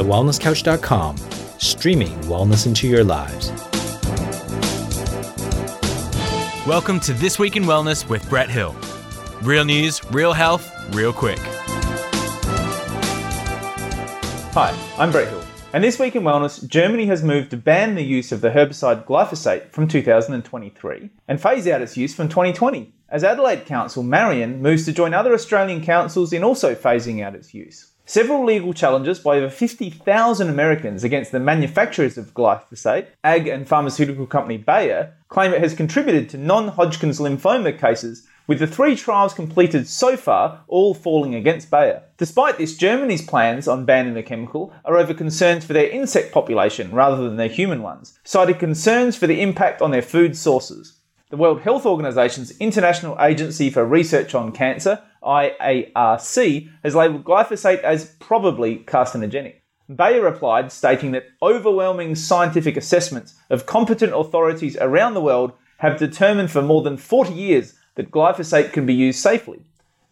thewellnesscouch.com, 0.00 1.14
streaming 1.58 2.18
wellness 2.20 2.66
into 2.66 2.88
your 2.88 3.04
lives. 3.04 3.50
Welcome 6.66 7.00
to 7.00 7.12
This 7.12 7.38
Week 7.38 7.54
in 7.56 7.64
Wellness 7.64 8.08
with 8.08 8.26
Brett 8.30 8.48
Hill. 8.48 8.74
Real 9.42 9.66
news, 9.66 10.02
real 10.10 10.32
health, 10.32 10.72
real 10.94 11.12
quick. 11.12 11.38
Hi, 14.52 14.74
I'm 14.96 15.12
Brett 15.12 15.28
Hill. 15.28 15.44
And 15.74 15.84
this 15.84 15.98
week 15.98 16.16
in 16.16 16.22
wellness, 16.22 16.66
Germany 16.66 17.04
has 17.04 17.22
moved 17.22 17.50
to 17.50 17.58
ban 17.58 17.94
the 17.94 18.02
use 18.02 18.32
of 18.32 18.40
the 18.40 18.50
herbicide 18.50 19.04
glyphosate 19.04 19.70
from 19.70 19.86
2023 19.86 21.10
and 21.28 21.40
phase 21.40 21.68
out 21.68 21.82
its 21.82 21.98
use 21.98 22.14
from 22.14 22.30
2020, 22.30 22.94
as 23.10 23.22
Adelaide 23.22 23.66
Council 23.66 24.02
Marion 24.02 24.62
moves 24.62 24.86
to 24.86 24.94
join 24.94 25.12
other 25.12 25.34
Australian 25.34 25.84
councils 25.84 26.32
in 26.32 26.42
also 26.42 26.74
phasing 26.74 27.22
out 27.22 27.34
its 27.34 27.52
use. 27.52 27.92
Several 28.10 28.44
legal 28.44 28.74
challenges 28.74 29.20
by 29.20 29.36
over 29.36 29.48
50,000 29.48 30.48
Americans 30.48 31.04
against 31.04 31.30
the 31.30 31.38
manufacturers 31.38 32.18
of 32.18 32.34
glyphosate, 32.34 33.06
ag 33.22 33.46
and 33.46 33.68
pharmaceutical 33.68 34.26
company 34.26 34.56
Bayer, 34.56 35.14
claim 35.28 35.52
it 35.52 35.60
has 35.60 35.76
contributed 35.76 36.28
to 36.30 36.36
non 36.36 36.66
Hodgkin's 36.66 37.20
lymphoma 37.20 37.78
cases 37.78 38.26
with 38.48 38.58
the 38.58 38.66
three 38.66 38.96
trials 38.96 39.32
completed 39.32 39.86
so 39.86 40.16
far 40.16 40.64
all 40.66 40.92
falling 40.92 41.36
against 41.36 41.70
Bayer. 41.70 42.02
Despite 42.16 42.58
this, 42.58 42.76
Germany's 42.76 43.22
plans 43.22 43.68
on 43.68 43.84
banning 43.84 44.14
the 44.14 44.24
chemical 44.24 44.74
are 44.84 44.96
over 44.96 45.14
concerns 45.14 45.64
for 45.64 45.72
their 45.72 45.88
insect 45.88 46.32
population 46.32 46.90
rather 46.90 47.22
than 47.22 47.36
their 47.36 47.46
human 47.46 47.80
ones, 47.80 48.18
citing 48.24 48.56
concerns 48.56 49.16
for 49.16 49.28
the 49.28 49.40
impact 49.40 49.80
on 49.80 49.92
their 49.92 50.02
food 50.02 50.36
sources. 50.36 50.94
The 51.28 51.36
World 51.36 51.60
Health 51.60 51.86
Organization's 51.86 52.58
International 52.58 53.16
Agency 53.20 53.70
for 53.70 53.84
Research 53.84 54.34
on 54.34 54.50
Cancer, 54.50 55.00
IARC, 55.22 56.68
has 56.82 56.94
labelled 56.94 57.24
glyphosate 57.24 57.82
as 57.82 58.16
probably 58.18 58.78
carcinogenic. 58.78 59.54
Bayer 59.94 60.22
replied, 60.22 60.70
stating 60.70 61.10
that 61.12 61.26
overwhelming 61.42 62.14
scientific 62.14 62.76
assessments 62.76 63.34
of 63.50 63.66
competent 63.66 64.12
authorities 64.14 64.76
around 64.76 65.14
the 65.14 65.20
world 65.20 65.52
have 65.78 65.98
determined 65.98 66.50
for 66.50 66.62
more 66.62 66.82
than 66.82 66.96
40 66.96 67.32
years 67.32 67.74
that 67.96 68.10
glyphosate 68.10 68.72
can 68.72 68.86
be 68.86 68.94
used 68.94 69.18
safely. 69.18 69.60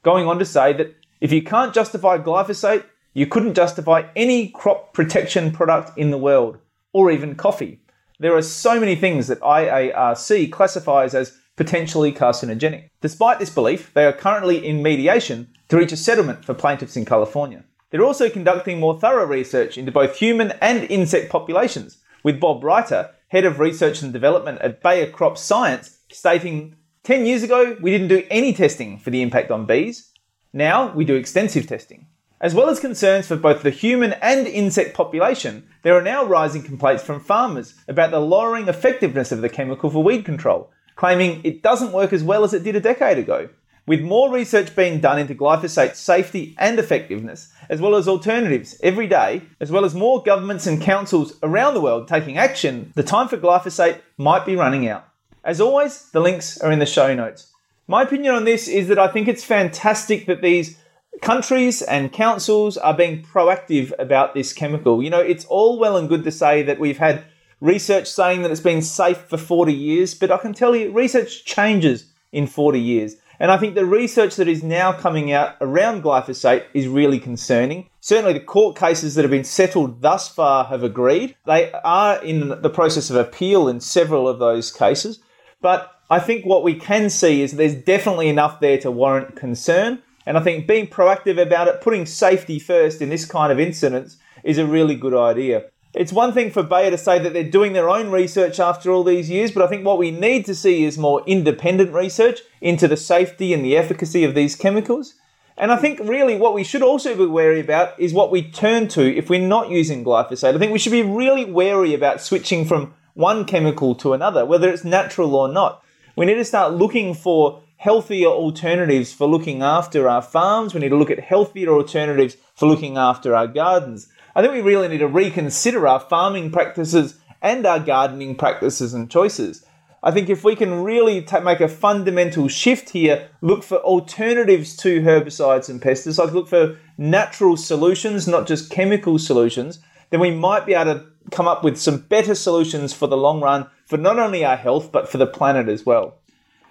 Going 0.03 0.27
on 0.27 0.39
to 0.39 0.45
say 0.45 0.73
that 0.73 0.97
if 1.21 1.33
you 1.33 1.43
can't 1.43 1.75
justify 1.75 2.19
glyphosate, 2.19 2.85
you 3.15 3.27
couldn't 3.27 3.55
justify 3.55 4.09
any 4.17 4.49
crop 4.49 4.95
protection 4.95 5.51
product 5.51 5.97
in 5.97 6.11
the 6.11 6.19
world, 6.19 6.59
or 6.93 7.11
even 7.11 7.35
coffee. 7.35 7.81
There 8.21 8.37
are 8.37 8.43
so 8.43 8.81
many 8.81 8.97
things 8.97 9.29
that 9.29 9.41
IARC 9.41 10.51
classifies 10.51 11.15
as 11.15 11.37
potentially 11.59 12.13
carcinogenic. 12.13 12.89
Despite 13.03 13.39
this 13.39 13.51
belief, 13.51 13.93
they 13.93 14.07
are 14.07 14.13
currently 14.13 14.67
in 14.67 14.83
mediation 14.83 15.49
to 15.69 15.77
reach 15.77 15.93
a 15.93 15.97
settlement 15.97 16.45
for 16.45 16.55
plaintiffs 16.55 16.97
in 16.97 17.05
California. 17.05 17.65
They're 17.91 18.05
also 18.05 18.31
conducting 18.31 18.81
more 18.81 18.99
thorough 18.99 19.27
research 19.27 19.77
into 19.77 19.93
both 19.93 20.17
human 20.17 20.53
and 20.63 20.85
insect 20.91 21.31
populations, 21.31 21.99
with 22.23 22.41
Bob 22.41 22.65
Reiter, 22.65 23.11
head 23.29 23.45
of 23.45 23.59
research 23.59 24.03
and 24.03 24.13
development 24.13 24.61
at 24.61 24.83
Bayer 24.83 25.11
Crop 25.11 25.37
Science, 25.37 25.99
stating 26.11 26.77
10 27.05 27.27
years 27.27 27.43
ago, 27.43 27.77
we 27.81 27.91
didn't 27.91 28.09
do 28.09 28.27
any 28.31 28.53
testing 28.53 28.99
for 28.99 29.11
the 29.11 29.23
impact 29.23 29.51
on 29.51 29.67
bees. 29.67 30.13
Now 30.53 30.93
we 30.95 31.05
do 31.05 31.15
extensive 31.15 31.67
testing. 31.67 32.07
As 32.41 32.55
well 32.55 32.69
as 32.69 32.79
concerns 32.79 33.27
for 33.27 33.37
both 33.37 33.63
the 33.63 33.71
human 33.71 34.13
and 34.23 34.47
insect 34.47 34.95
population, 34.95 35.69
there 35.83 35.97
are 35.97 36.03
now 36.03 36.25
rising 36.25 36.63
complaints 36.63 37.03
from 37.03 37.21
farmers 37.21 37.75
about 37.89 38.13
the 38.13 38.21
lowering 38.21 38.69
effectiveness 38.69 39.33
of 39.33 39.41
the 39.41 39.49
chemical 39.49 39.91
for 39.91 40.05
weed 40.05 40.25
control, 40.25 40.71
claiming 40.99 41.41
it 41.45 41.63
doesn't 41.63 41.93
work 41.93 42.13
as 42.13 42.25
well 42.25 42.43
as 42.43 42.53
it 42.53 42.65
did 42.65 42.75
a 42.75 42.81
decade 42.81 43.19
ago. 43.19 43.49
With 43.87 44.01
more 44.03 44.33
research 44.33 44.75
being 44.75 45.01
done 45.01 45.21
into 45.21 45.33
glyphosate's 45.33 46.01
safety 46.01 46.57
and 46.59 46.77
effectiveness, 46.77 47.53
as 47.71 47.81
well 47.81 47.95
as 47.95 48.09
alternatives 48.09 48.79
every 48.83 49.07
day, 49.07 49.43
as 49.61 49.71
well 49.71 49.85
as 49.85 49.95
more 49.95 50.23
governments 50.25 50.67
and 50.67 50.83
councils 50.83 51.39
around 51.43 51.75
the 51.75 51.81
world 51.81 52.09
taking 52.09 52.37
action, 52.37 52.93
the 52.97 53.05
time 53.05 53.29
for 53.29 53.39
glyphosate 53.39 54.01
might 54.19 54.45
be 54.45 54.57
running 54.57 54.89
out. 54.89 55.09
As 55.45 55.61
always, 55.61 56.11
the 56.11 56.21
links 56.21 56.59
are 56.59 56.73
in 56.73 56.81
the 56.81 56.85
show 56.85 57.15
notes. 57.15 57.53
My 57.87 58.03
opinion 58.03 58.35
on 58.35 58.45
this 58.45 58.67
is 58.67 58.89
that 58.89 58.99
I 58.99 59.07
think 59.07 59.29
it's 59.29 59.45
fantastic 59.45 60.27
that 60.27 60.43
these 60.43 60.79
countries 61.23 61.81
and 61.81 62.13
councils 62.13 62.77
are 62.77 62.93
being 62.93 63.23
proactive 63.23 63.93
about 64.01 64.35
this 64.35 64.53
chemical. 64.53 65.01
You 65.01 65.11
know, 65.11 65.21
it's 65.21 65.45
all 65.45 65.79
well 65.79 65.97
and 65.97 66.09
good 66.09 66.25
to 66.25 66.33
say 66.33 66.65
that 66.65 66.81
we've 66.81 66.99
had 66.99 67.25
research 67.61 68.09
saying 68.11 68.43
that 68.43 68.51
it's 68.51 68.61
been 68.61 68.83
safe 68.83 69.19
for 69.19 69.37
40 69.37 69.73
years, 69.73 70.15
but 70.15 70.31
I 70.31 70.39
can 70.39 70.53
tell 70.53 70.77
you 70.77 70.93
research 70.93 71.45
changes 71.45 72.13
in 72.33 72.47
40 72.47 72.81
years. 72.81 73.17
And 73.41 73.51
I 73.53 73.57
think 73.57 73.75
the 73.75 73.87
research 73.87 74.37
that 74.37 74.49
is 74.49 74.65
now 74.65 74.93
coming 74.93 75.31
out 75.33 75.57
around 75.61 76.03
glyphosate 76.03 76.65
is 76.75 76.89
really 76.89 77.21
concerning. 77.21 77.89
Certainly, 78.01 78.33
the 78.33 78.41
court 78.41 78.77
cases 78.77 79.15
that 79.15 79.23
have 79.23 79.31
been 79.31 79.45
settled 79.45 80.03
thus 80.03 80.29
far 80.29 80.65
have 80.65 80.83
agreed. 80.83 81.37
They 81.47 81.71
are 81.85 82.23
in 82.23 82.49
the 82.49 82.71
process 82.71 83.11
of 83.11 83.17
appeal 83.17 83.69
in 83.69 83.81
several 83.81 84.29
of 84.29 84.41
those 84.41 84.73
cases. 84.73 85.21
But 85.61 85.93
I 86.11 86.19
think 86.19 86.47
what 86.47 86.65
we 86.65 86.75
can 86.75 87.11
see 87.11 87.43
is 87.43 87.53
there's 87.53 87.75
definitely 87.75 88.29
enough 88.29 88.61
there 88.61 88.79
to 88.79 88.91
warrant 88.91 89.37
concern. 89.37 90.03
And 90.27 90.37
I 90.37 90.41
think 90.41 90.67
being 90.67 90.89
proactive 90.89 91.41
about 91.41 91.69
it, 91.69 91.81
putting 91.81 92.07
safety 92.07 92.59
first 92.59 93.01
in 93.01 93.09
this 93.09 93.25
kind 93.25 93.53
of 93.53 93.61
incidents, 93.61 94.17
is 94.43 94.59
a 94.59 94.67
really 94.67 94.97
good 94.97 95.15
idea. 95.15 95.67
It's 95.95 96.13
one 96.13 96.33
thing 96.33 96.51
for 96.51 96.63
Bayer 96.63 96.91
to 96.91 96.99
say 96.99 97.19
that 97.19 97.33
they're 97.33 97.43
doing 97.43 97.73
their 97.73 97.89
own 97.89 98.11
research 98.11 98.61
after 98.61 98.91
all 98.93 99.05
these 99.05 99.31
years, 99.31 99.51
but 99.51 99.63
I 99.63 99.69
think 99.69 99.87
what 99.87 99.99
we 99.99 100.11
need 100.11 100.45
to 100.47 100.55
see 100.55 100.85
is 100.85 100.99
more 100.99 101.23
independent 101.27 101.93
research 101.93 102.41
into 102.61 102.87
the 102.87 102.97
safety 102.97 103.55
and 103.55 103.65
the 103.65 103.77
efficacy 103.77 104.23
of 104.23 104.35
these 104.35 104.55
chemicals. 104.55 105.15
And 105.57 105.73
I 105.73 105.77
think 105.77 105.99
really 106.01 106.37
what 106.37 106.55
we 106.55 106.63
should 106.63 106.83
also 106.83 107.17
be 107.17 107.27
wary 107.27 107.59
about 107.59 107.99
is 107.99 108.13
what 108.13 108.31
we 108.31 108.43
turn 108.43 108.87
to 108.89 109.17
if 109.17 109.31
we're 109.31 109.41
not 109.41 109.71
using 109.71 110.05
glyphosate. 110.05 110.55
I 110.55 110.59
think 110.59 110.73
we 110.73 110.79
should 110.79 110.93
be 110.93 111.03
really 111.03 111.47
wary 111.47 111.95
about 111.95 112.21
switching 112.21 112.65
from 112.67 112.95
one 113.15 113.45
chemical 113.45 113.95
to 113.97 114.13
another, 114.13 114.45
whether 114.45 114.71
it's 114.71 114.85
natural 114.85 115.35
or 115.35 115.49
not. 115.49 115.83
We 116.17 116.27
need 116.27 116.35
to 116.35 116.45
start 116.45 116.75
looking 116.75 117.15
for 117.15 117.63
healthier 117.79 118.27
alternatives 118.27 119.13
for 119.13 119.29
looking 119.29 119.63
after 119.63 120.09
our 120.09 120.21
farms. 120.21 120.75
We 120.75 120.81
need 120.81 120.89
to 120.89 120.97
look 120.97 121.13
at 121.13 121.21
healthier 121.21 121.71
alternatives 121.71 122.37
for 122.55 122.69
looking 122.69 122.97
after 122.97 123.35
our 123.37 123.47
gardens. 123.47 124.09
I 124.35 124.43
think 124.43 124.53
we 124.53 124.61
really 124.61 124.89
need 124.89 124.99
to 124.99 125.07
reconsider 125.07 125.87
our 125.87 126.01
farming 126.01 126.51
practices 126.51 127.19
and 127.41 127.65
our 127.65 127.79
gardening 127.79 128.35
practices 128.35 128.95
and 128.95 129.09
choices. 129.09 129.65
I 130.03 130.11
think 130.11 130.29
if 130.29 130.43
we 130.43 130.57
can 130.57 130.83
really 130.83 131.25
make 131.43 131.61
a 131.61 131.69
fundamental 131.69 132.49
shift 132.49 132.91
here, 132.91 133.29
look 133.41 133.63
for 133.63 133.79
alternatives 133.79 134.77
to 134.79 135.01
herbicides 135.03 135.69
and 135.69 135.81
pesticides, 135.81 136.33
look 136.33 136.49
for 136.49 136.79
natural 136.97 137.57
solutions, 137.57 138.27
not 138.27 138.49
just 138.49 138.71
chemical 138.71 139.19
solutions, 139.19 139.79
then 140.11 140.21
we 140.21 140.31
might 140.33 140.67
be 140.67 140.75
able 140.75 140.95
to 140.95 141.07
come 141.31 141.47
up 141.47 141.63
with 141.63 141.77
some 141.77 141.99
better 141.99 142.35
solutions 142.35 142.93
for 142.93 143.07
the 143.07 143.17
long 143.17 143.41
run 143.41 143.69
for 143.87 143.97
not 143.97 144.19
only 144.19 144.45
our 144.45 144.57
health 144.57 144.91
but 144.91 145.09
for 145.09 145.19
the 145.19 145.27
planet 145.27 145.69
as 145.69 145.87
well. 145.87 146.19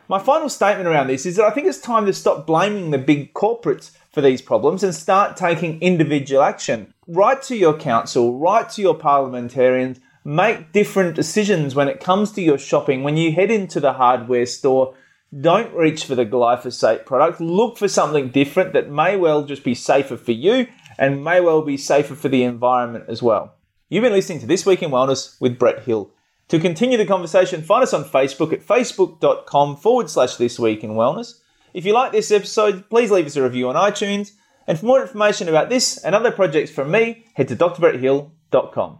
My 0.09 0.19
final 0.19 0.47
statement 0.47 0.88
around 0.88 1.07
this 1.07 1.25
is 1.25 1.35
that 1.35 1.45
I 1.45 1.50
think 1.50 1.68
it's 1.68 1.81
time 1.81 2.06
to 2.06 2.13
stop 2.13 2.47
blaming 2.47 2.91
the 2.91 2.97
big 2.97 3.34
corporates 3.34 3.91
for 4.13 4.22
these 4.22 4.41
problems 4.41 4.81
and 4.81 4.95
start 4.95 5.35
taking 5.35 5.81
individual 5.81 6.44
action. 6.44 6.94
Write 7.07 7.41
to 7.44 7.57
your 7.57 7.78
council, 7.78 8.40
write 8.40 8.69
to 8.72 8.81
your 8.81 8.96
parliamentarians, 8.96 10.00
make 10.23 10.72
different 10.72 11.13
decisions 11.13 11.75
when 11.75 11.90
it 11.90 12.00
comes 12.00 12.31
to 12.31 12.41
your 12.41 12.57
shopping. 12.57 13.03
When 13.03 13.17
you 13.17 13.34
head 13.34 13.51
into 13.51 13.81
the 13.81 13.94
hardware 13.94 14.46
store, 14.46 14.96
don't 15.41 15.73
reach 15.73 16.06
for 16.06 16.16
the 16.16 16.25
glyphosate 16.25 17.06
product. 17.06 17.41
Look 17.41 17.78
for 17.78 17.90
something 17.90 18.29
different 18.29 18.72
that 18.73 18.90
may 18.90 19.17
well 19.17 19.44
just 19.44 19.66
be 19.66 19.75
safer 19.75 20.16
for 20.16 20.31
you 20.31 20.67
and 20.97 21.22
may 21.22 21.41
well 21.41 21.63
be 21.63 21.75
safer 21.75 22.16
for 22.16 22.29
the 22.29 22.44
environment 22.44 23.06
as 23.09 23.22
well. 23.22 23.56
You've 23.90 24.03
been 24.03 24.13
listening 24.13 24.40
to 24.40 24.47
This 24.47 24.66
Week 24.66 24.81
in 24.81 24.91
Wellness 24.91 25.40
with 25.41 25.59
Brett 25.59 25.84
Hill. 25.84 26.12
To 26.50 26.59
continue 26.59 26.97
the 26.97 27.06
conversation, 27.06 27.62
find 27.62 27.84
us 27.84 27.94
on 27.94 28.06
Facebook 28.06 28.53
at 28.53 28.66
facebook.com 28.66 29.78
forward 29.78 30.09
slash 30.09 30.35
This 30.38 30.58
Week 30.58 30.84
in 30.84 30.91
Wellness. 30.91 31.41
If 31.74 31.85
you 31.85 31.94
like 31.94 32.12
this 32.12 32.31
episode, 32.31 32.90
please 32.90 33.12
leave 33.12 33.25
us 33.25 33.35
a 33.35 33.44
review 33.44 33.68
on 33.69 33.75
iTunes. 33.75 34.31
And 34.66 34.80
for 34.80 34.85
more 34.85 35.02
information 35.02 35.50
about 35.50 35.70
this 35.70 35.97
and 35.97 36.16
other 36.16 36.32
projects 36.32 36.72
from 36.72 36.91
me, 36.91 37.26
head 37.35 37.49
to 37.49 37.55
drbretthill.com. 37.55 38.99